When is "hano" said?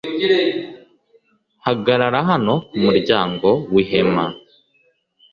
2.29-2.53